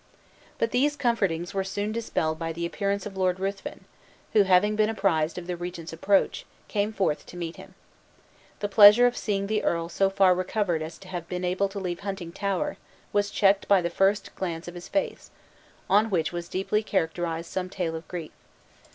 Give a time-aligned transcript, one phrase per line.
[0.57, 3.85] But these comfortings were soon dispelled by the appearance of Lord Ruthven,
[4.33, 7.75] who (having been apprised of the regent's approach) came forth to meet him.
[8.61, 11.79] The pleasure of seeing the earl so far recovered as to have been able to
[11.79, 12.77] leave Huntingtower,
[13.13, 15.29] was checked by the first glance of his face,
[15.87, 18.31] on which was deeply characterized some tale of grief.